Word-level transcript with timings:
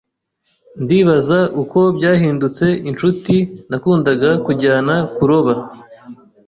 Ndibaza 0.83 1.39
uko 1.61 1.79
byahindutse 1.97 2.65
inshuti 2.89 3.35
nakundaga 3.69 4.29
kujyana 4.45 4.95
kuroba. 5.15 5.53